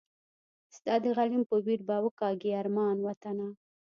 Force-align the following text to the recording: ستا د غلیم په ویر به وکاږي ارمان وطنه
ستا 0.75 0.93
د 1.03 1.05
غلیم 1.17 1.43
په 1.49 1.55
ویر 1.65 1.81
به 1.87 1.97
وکاږي 2.05 2.51
ارمان 2.61 2.97
وطنه 3.03 3.47